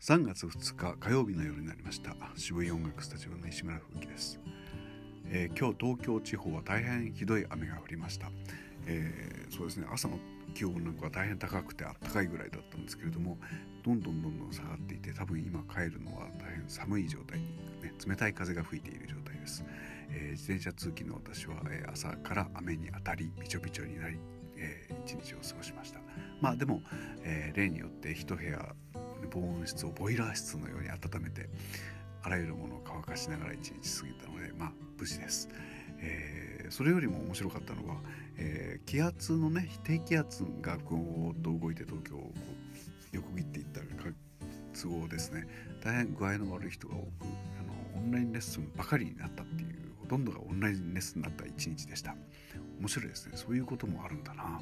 [0.00, 2.16] 3月2日火曜日の夜になりました。
[2.34, 4.40] 渋い音楽スタジオの石村風紀です、
[5.26, 8.30] えー、今日東京地方は大変ひどい雨が降りました、
[8.86, 9.86] えー、そうですね。
[9.92, 10.18] 朝の
[10.54, 13.36] 気温なんかは大変高くてあったかいぐらいだったんですけれども
[13.84, 17.44] どんどんどんどん下がっていて多分今帰るのは大変寒い状態に、
[17.82, 19.62] ね、冷たい風が吹いている状態です、
[20.08, 24.18] えー、自転車通勤の私は、え朝から雨に当たりびちょびちょになり、
[24.56, 26.00] えー、一日を過ごしました。
[26.40, 26.80] まあでも、
[27.22, 28.74] え例によって一部屋
[29.30, 31.48] 防音室をボイラー室のように温めて
[32.22, 35.48] あらゆるものを乾かしながら一日過ぎたのでまあ無事です、
[35.98, 37.96] えー、それよりも面白かったのは、
[38.36, 43.80] えー、気圧のね低気圧がぐーっと動いて東京をこう横切っていった
[44.72, 45.46] 都合ですね。
[45.82, 47.02] 大変具合の悪い人が多く
[47.60, 52.14] あのオンラインレッスンばかりになったっていうほとんどがオンラインレッスンになった一日でした。
[52.78, 53.32] 面白いですね。
[53.34, 54.60] そういうこともあるんだな。